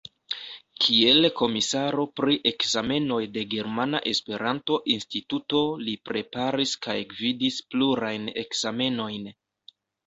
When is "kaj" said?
6.89-6.99